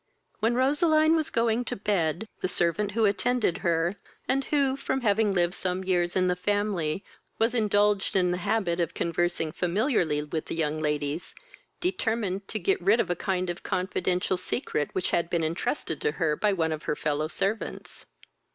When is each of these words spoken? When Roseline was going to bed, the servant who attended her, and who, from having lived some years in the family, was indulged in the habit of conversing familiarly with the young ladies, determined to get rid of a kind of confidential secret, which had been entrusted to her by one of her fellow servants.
When 0.39 0.55
Roseline 0.55 1.15
was 1.15 1.29
going 1.29 1.63
to 1.65 1.75
bed, 1.75 2.27
the 2.39 2.47
servant 2.47 2.93
who 2.93 3.05
attended 3.05 3.59
her, 3.59 3.97
and 4.27 4.43
who, 4.45 4.75
from 4.75 5.01
having 5.01 5.31
lived 5.31 5.53
some 5.53 5.83
years 5.83 6.15
in 6.15 6.25
the 6.25 6.35
family, 6.35 7.03
was 7.37 7.53
indulged 7.53 8.15
in 8.15 8.31
the 8.31 8.39
habit 8.39 8.79
of 8.79 8.95
conversing 8.95 9.51
familiarly 9.51 10.23
with 10.23 10.47
the 10.47 10.55
young 10.55 10.79
ladies, 10.79 11.35
determined 11.81 12.47
to 12.47 12.57
get 12.57 12.81
rid 12.81 12.99
of 12.99 13.11
a 13.11 13.15
kind 13.15 13.47
of 13.51 13.61
confidential 13.61 14.37
secret, 14.37 14.89
which 14.93 15.11
had 15.11 15.29
been 15.29 15.43
entrusted 15.43 16.01
to 16.01 16.13
her 16.13 16.35
by 16.35 16.51
one 16.51 16.71
of 16.71 16.85
her 16.85 16.95
fellow 16.95 17.27
servants. 17.27 18.07